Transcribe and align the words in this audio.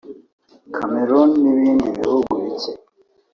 Cameroun 0.75 1.29
nibindi 1.41 1.87
bihugu 1.97 2.29
bike 2.41 2.71